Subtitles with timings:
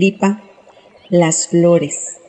[0.00, 0.44] Lipa,
[1.10, 2.20] las flores.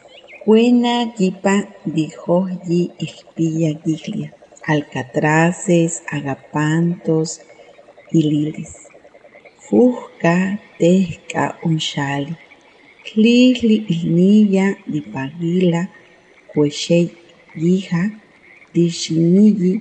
[0.44, 4.34] Buena gipa dijo y espilla giglia.
[4.66, 7.42] Alcatraces, agapantos
[8.12, 8.74] y lilis.
[9.60, 12.36] Fusca, tesca, unshali.
[13.06, 15.92] Clisli ilnilla di pagila,
[16.52, 17.06] puexey
[17.56, 18.04] guija,
[18.74, 19.74] di xinilli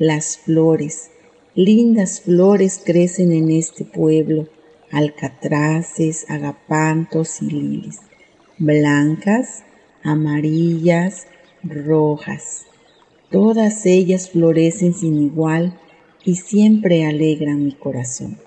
[0.00, 1.10] Las flores,
[1.54, 4.48] lindas flores crecen en este pueblo,
[4.90, 7.98] alcatraces, agapantos y lilis,
[8.56, 9.62] blancas,
[10.02, 11.26] amarillas,
[11.62, 12.64] rojas.
[13.30, 15.78] Todas ellas florecen sin igual
[16.24, 18.38] y siempre alegran mi corazón.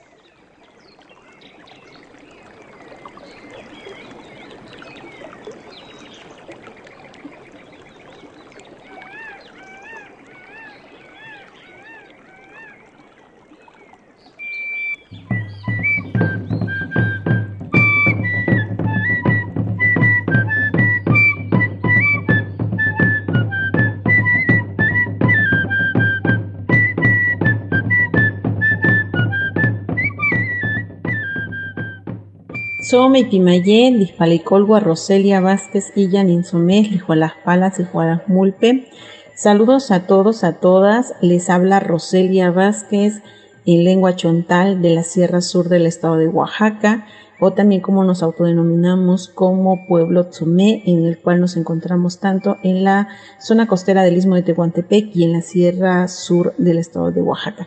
[32.84, 38.89] Some y Timayén, Dispalicolgua, Roselia Vázquez, Illan Insomés, Lijualas Palas, Lijualas Mulpe.
[39.36, 41.14] Saludos a todos, a todas.
[41.22, 43.22] Les habla Roselia Vázquez
[43.66, 47.08] en lengua chontal de la Sierra Sur del estado de Oaxaca,
[47.39, 52.83] o también como nos autodenominamos como Pueblo Tzomé, en el cual nos encontramos tanto en
[52.83, 53.08] la
[53.39, 57.66] zona costera del Istmo de Tehuantepec y en la Sierra Sur del estado de Oaxaca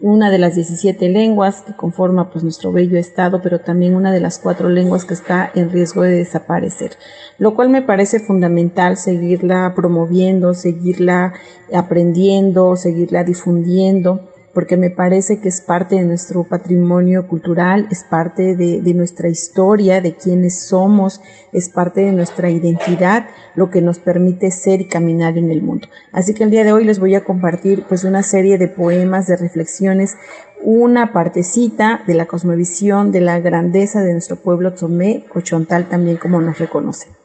[0.00, 4.20] una de las 17 lenguas que conforma pues nuestro bello estado, pero también una de
[4.20, 6.92] las cuatro lenguas que está en riesgo de desaparecer,
[7.38, 11.34] lo cual me parece fundamental seguirla promoviendo, seguirla
[11.72, 18.54] aprendiendo, seguirla difundiendo porque me parece que es parte de nuestro patrimonio cultural, es parte
[18.54, 21.20] de, de, nuestra historia, de quiénes somos,
[21.52, 25.88] es parte de nuestra identidad, lo que nos permite ser y caminar en el mundo.
[26.12, 29.26] Así que el día de hoy les voy a compartir pues una serie de poemas,
[29.26, 30.16] de reflexiones,
[30.62, 36.40] una partecita de la cosmovisión, de la grandeza de nuestro pueblo Tomé, Cochontal también como
[36.40, 37.21] nos reconoce.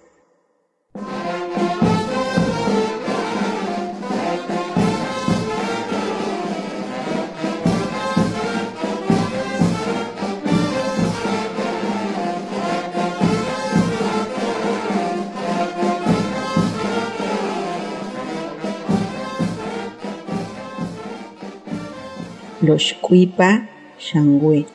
[22.68, 24.66] Los cuipa shangüe.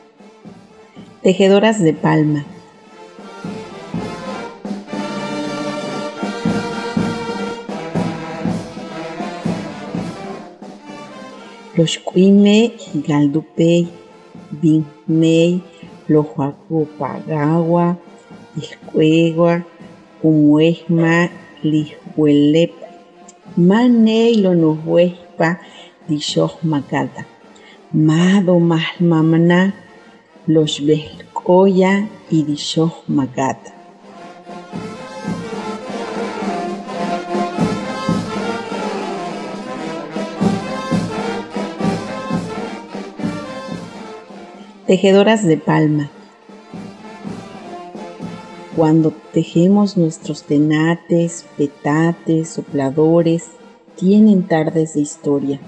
[1.23, 2.43] Tejedoras de palma.
[11.77, 13.89] Los cuime galdupey,
[14.51, 15.63] binmei,
[16.09, 17.99] lojuacupagawa,
[18.57, 19.67] iscuegua,
[20.23, 21.29] umuesma,
[21.63, 22.73] lihuelep,
[23.57, 25.61] manei lo nohuespa,
[26.09, 27.32] dishoh macata.
[27.95, 29.75] Mado Mahmamna,
[30.47, 30.81] los
[32.31, 33.75] y Dishoh Magata.
[44.87, 46.09] Tejedoras de palma.
[48.75, 53.49] Cuando tejemos nuestros tenates, petates, sopladores,
[53.97, 55.61] tienen tardes de historia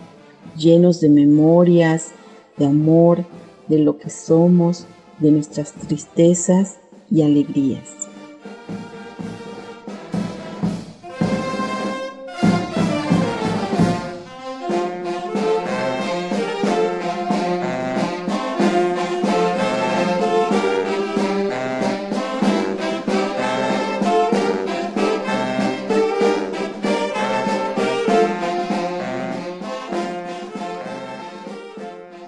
[0.57, 2.13] llenos de memorias,
[2.57, 3.25] de amor,
[3.69, 4.87] de lo que somos,
[5.19, 6.79] de nuestras tristezas
[7.11, 8.04] y alegrías.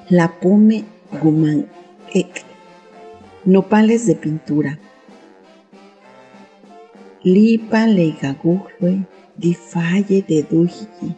[0.08, 0.84] La pume
[1.20, 1.64] guman
[2.14, 2.44] ek,
[3.44, 4.78] nopales de pintura.
[7.24, 9.02] Lipa leigagurre
[9.36, 11.10] di falle de duji,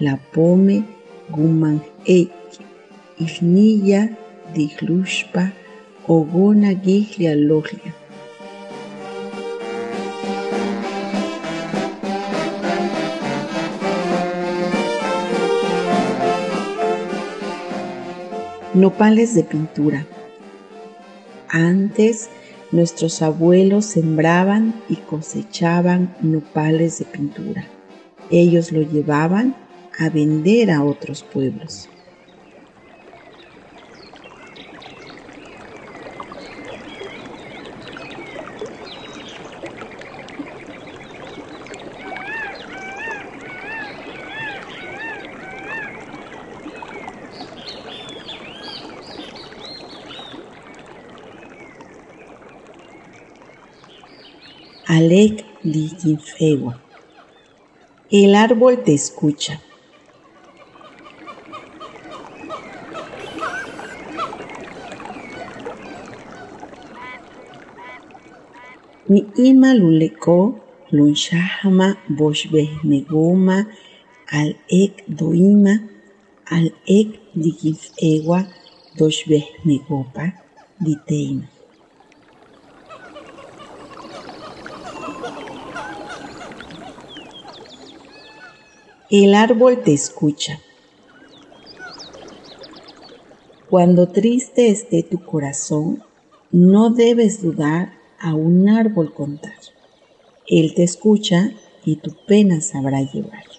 [0.00, 0.80] la pome
[1.28, 1.76] guman
[2.06, 2.32] ek,
[3.20, 4.08] ilnilla
[4.54, 5.50] di glushpa
[6.08, 7.99] ogona giglia loglia.
[18.74, 20.06] Nopales de pintura.
[21.48, 22.30] Antes
[22.70, 27.66] nuestros abuelos sembraban y cosechaban nopales de pintura.
[28.30, 29.56] Ellos lo llevaban
[29.98, 31.88] a vender a otros pueblos.
[55.00, 55.46] Alec.
[58.10, 59.54] El árbol te escucha.
[69.08, 70.36] Ni ima luleko
[70.90, 71.88] lunshahama
[72.18, 73.58] boshbehmegoma
[74.40, 74.50] al
[74.82, 75.74] ek doima
[76.56, 76.66] al
[76.98, 77.08] ek
[77.42, 78.38] digifewa
[78.98, 80.24] doshbehmegopa
[80.84, 81.59] diteima.
[89.10, 90.60] El árbol te escucha.
[93.68, 96.04] Cuando triste esté tu corazón,
[96.52, 99.58] no debes dudar a un árbol contar.
[100.46, 101.50] Él te escucha
[101.84, 103.49] y tu pena sabrá llevar.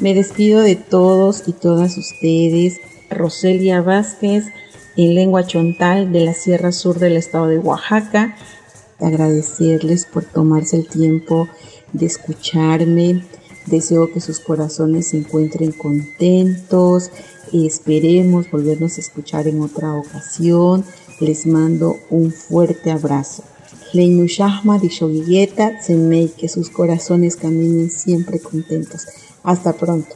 [0.00, 2.80] Me despido de todos y todas ustedes.
[3.10, 4.44] Roselia Vázquez,
[4.96, 8.36] en lengua chontal de la Sierra Sur del estado de Oaxaca.
[9.00, 11.48] Agradecerles por tomarse el tiempo
[11.92, 13.24] de escucharme.
[13.66, 17.10] Deseo que sus corazones se encuentren contentos.
[17.52, 20.84] Esperemos volvernos a escuchar en otra ocasión.
[21.18, 23.42] Les mando un fuerte abrazo.
[23.92, 29.06] Leinushahma Dishogilleta, Semei, que sus corazones caminen siempre contentos.
[29.42, 30.14] Hasta pronto.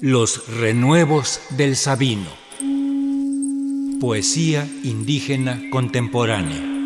[0.00, 2.30] Los renuevos del Sabino.
[4.00, 6.79] Poesía indígena contemporánea.